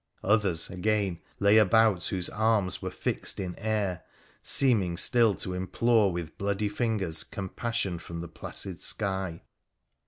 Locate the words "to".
5.35-5.53